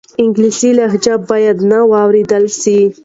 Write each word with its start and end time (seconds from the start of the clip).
انګلیسي 0.23 0.69
لهجه 0.77 1.15
باید 1.29 1.57
نه 1.69 1.79
واورېدل 1.91 2.43
سي. 2.61 2.77